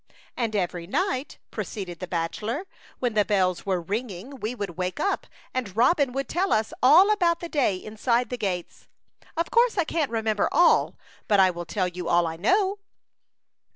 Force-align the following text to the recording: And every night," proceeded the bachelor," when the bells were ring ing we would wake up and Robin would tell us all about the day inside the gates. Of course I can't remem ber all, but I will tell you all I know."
And 0.35 0.55
every 0.55 0.87
night," 0.87 1.37
proceeded 1.51 1.99
the 1.99 2.07
bachelor," 2.07 2.65
when 2.99 3.13
the 3.13 3.23
bells 3.23 3.67
were 3.67 3.79
ring 3.79 4.09
ing 4.09 4.39
we 4.39 4.55
would 4.55 4.71
wake 4.71 4.99
up 4.99 5.27
and 5.53 5.77
Robin 5.77 6.11
would 6.11 6.27
tell 6.27 6.51
us 6.51 6.73
all 6.81 7.11
about 7.11 7.39
the 7.39 7.47
day 7.47 7.75
inside 7.75 8.31
the 8.31 8.35
gates. 8.37 8.87
Of 9.37 9.51
course 9.51 9.77
I 9.77 9.83
can't 9.83 10.09
remem 10.09 10.37
ber 10.37 10.49
all, 10.51 10.95
but 11.27 11.39
I 11.39 11.51
will 11.51 11.65
tell 11.65 11.87
you 11.87 12.09
all 12.09 12.25
I 12.25 12.35
know." 12.35 12.79